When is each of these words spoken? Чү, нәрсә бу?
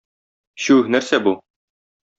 Чү, 0.65 0.79
нәрсә 0.97 1.23
бу? 1.29 1.37